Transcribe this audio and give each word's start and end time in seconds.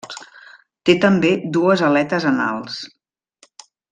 Té 0.89 0.95
també 1.03 1.33
dues 1.59 1.85
aletes 1.89 2.27
anals. 2.31 2.79